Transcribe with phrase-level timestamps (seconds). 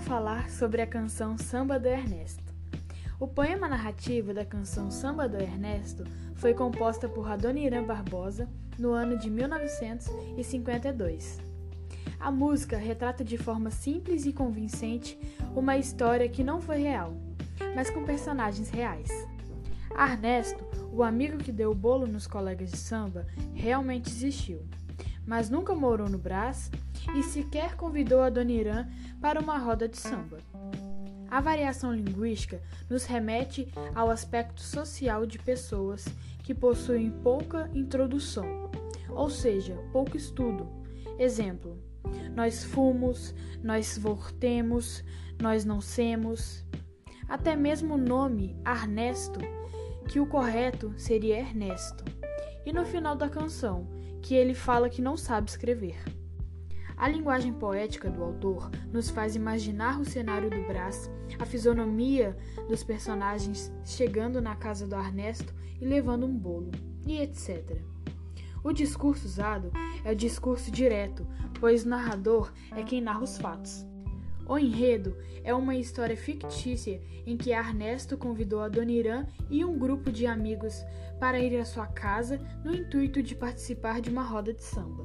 [0.00, 2.42] falar sobre a canção Samba do Ernesto.
[3.20, 6.02] O poema narrativo da canção Samba do Ernesto
[6.34, 8.48] foi composta por Adoniran Barbosa
[8.78, 11.38] no ano de 1952.
[12.18, 15.18] A música retrata de forma simples e convincente
[15.54, 17.14] uma história que não foi real,
[17.74, 19.10] mas com personagens reais.
[19.94, 24.62] Ernesto, o amigo que deu o bolo nos colegas de samba, realmente existiu,
[25.26, 26.70] mas nunca morou no Brás
[27.14, 28.88] e sequer convidou a Dona Irã
[29.20, 30.38] para uma roda de samba.
[31.28, 36.04] A variação linguística nos remete ao aspecto social de pessoas
[36.44, 38.70] que possuem pouca introdução,
[39.10, 40.68] ou seja, pouco estudo.
[41.18, 41.76] Exemplo:
[42.34, 45.02] nós fumos, nós voltemos,
[45.42, 46.64] nós não semos.
[47.28, 49.40] Até mesmo o nome Ernesto,
[50.08, 52.04] que o correto seria Ernesto.
[52.64, 53.88] E no final da canção,
[54.26, 55.96] que ele fala que não sabe escrever.
[56.96, 62.36] A linguagem poética do autor nos faz imaginar o cenário do Brás, a fisionomia
[62.68, 66.72] dos personagens chegando na casa do Ernesto e levando um bolo,
[67.06, 67.80] e etc.
[68.64, 69.70] O discurso usado
[70.04, 71.24] é o discurso direto,
[71.60, 73.86] pois o narrador é quem narra os fatos.
[74.48, 79.76] O enredo é uma história fictícia em que Ernesto convidou a Dona Irã e um
[79.76, 80.84] grupo de amigos
[81.18, 85.04] para ir à sua casa no intuito de participar de uma roda de samba.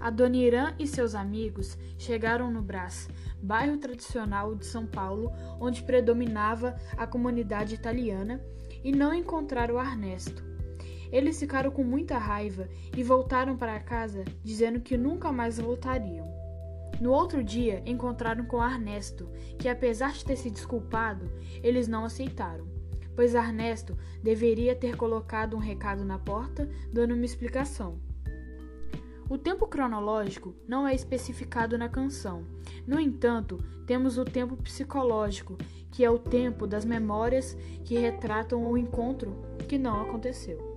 [0.00, 3.08] A Dona Irã e seus amigos chegaram no Brás,
[3.40, 8.44] bairro tradicional de São Paulo, onde predominava a comunidade italiana,
[8.82, 10.44] e não encontraram Ernesto.
[11.10, 16.45] Eles ficaram com muita raiva e voltaram para casa dizendo que nunca mais voltariam.
[17.00, 21.30] No outro dia, encontraram com Ernesto, que apesar de ter se desculpado,
[21.62, 22.66] eles não aceitaram,
[23.14, 28.00] pois Ernesto deveria ter colocado um recado na porta dando uma explicação.
[29.28, 32.44] O tempo cronológico não é especificado na canção.
[32.86, 35.58] No entanto, temos o tempo psicológico,
[35.90, 39.34] que é o tempo das memórias que retratam o encontro
[39.68, 40.75] que não aconteceu.